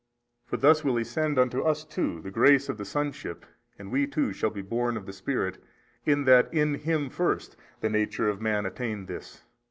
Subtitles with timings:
[0.47, 3.45] for thus will He send unto us too the grace of the sonship
[3.77, 5.63] and we too shall be born of the Spirit,
[6.07, 9.43] in that in Him first the nature of man attained this.